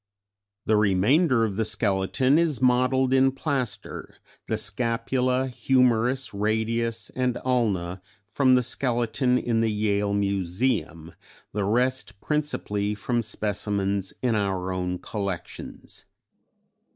]"The 0.65 0.77
remainder 0.77 1.43
of 1.45 1.57
the 1.57 1.63
skeleton 1.63 2.39
is 2.39 2.59
modelled 2.59 3.13
in 3.13 3.31
plaster, 3.31 4.15
the 4.47 4.57
scapula, 4.57 5.45
humerus, 5.47 6.33
radius 6.33 7.11
and 7.11 7.37
ulna 7.45 8.01
from 8.25 8.55
the 8.55 8.63
skeleton 8.63 9.37
in 9.37 9.61
the 9.61 9.71
Yale 9.71 10.15
Museum, 10.15 11.13
the 11.53 11.65
rest 11.65 12.19
principally 12.19 12.95
from 12.95 13.21
specimens 13.21 14.11
in 14.23 14.33
our 14.33 14.71
own 14.73 14.97
collections. 14.97 16.05